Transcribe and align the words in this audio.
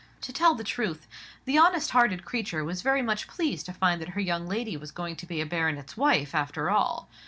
To 0.21 0.33
tell 0.33 0.55
the 0.55 0.63
truth, 0.63 1.05
the 1.45 1.59
honest 1.59 1.91
hearted 1.91 2.25
creature 2.25 2.63
was 2.65 2.81
very 2.81 3.03
much 3.03 3.27
pleased 3.27 3.67
to 3.67 3.73
find 3.73 4.01
that 4.01 4.09
her 4.17 4.19
young 4.19 4.47
lady 4.47 4.75
was 4.75 4.89
going 4.89 5.15
to 5.17 5.27
be 5.27 5.41
a 5.41 5.45
baronet's 5.45 5.95
wife, 5.95 6.33
after 6.33 6.71
all. 6.71 7.07